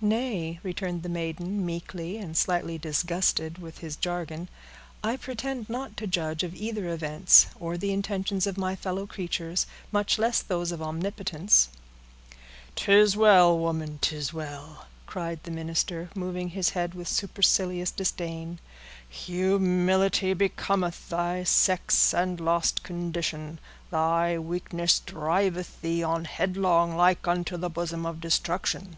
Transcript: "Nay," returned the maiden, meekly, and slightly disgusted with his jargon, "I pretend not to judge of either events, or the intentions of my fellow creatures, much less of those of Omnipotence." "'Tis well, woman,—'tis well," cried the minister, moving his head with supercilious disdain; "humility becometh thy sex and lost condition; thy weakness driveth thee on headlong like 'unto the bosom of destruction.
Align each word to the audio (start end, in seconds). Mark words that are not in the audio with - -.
"Nay," 0.00 0.60
returned 0.62 1.02
the 1.02 1.08
maiden, 1.08 1.66
meekly, 1.66 2.16
and 2.18 2.36
slightly 2.36 2.78
disgusted 2.78 3.58
with 3.58 3.78
his 3.78 3.96
jargon, 3.96 4.48
"I 5.02 5.16
pretend 5.16 5.68
not 5.68 5.96
to 5.96 6.06
judge 6.06 6.44
of 6.44 6.54
either 6.54 6.88
events, 6.88 7.48
or 7.58 7.76
the 7.76 7.92
intentions 7.92 8.46
of 8.46 8.56
my 8.56 8.76
fellow 8.76 9.04
creatures, 9.04 9.66
much 9.90 10.16
less 10.16 10.40
of 10.40 10.46
those 10.46 10.70
of 10.70 10.80
Omnipotence." 10.80 11.70
"'Tis 12.76 13.16
well, 13.16 13.58
woman,—'tis 13.58 14.32
well," 14.32 14.86
cried 15.06 15.42
the 15.42 15.50
minister, 15.50 16.08
moving 16.14 16.50
his 16.50 16.68
head 16.68 16.94
with 16.94 17.08
supercilious 17.08 17.90
disdain; 17.90 18.60
"humility 19.08 20.34
becometh 20.34 21.08
thy 21.08 21.42
sex 21.42 22.14
and 22.16 22.38
lost 22.38 22.84
condition; 22.84 23.58
thy 23.90 24.38
weakness 24.38 25.00
driveth 25.00 25.80
thee 25.80 26.00
on 26.00 26.26
headlong 26.26 26.94
like 26.94 27.26
'unto 27.26 27.56
the 27.56 27.68
bosom 27.68 28.06
of 28.06 28.20
destruction. 28.20 28.96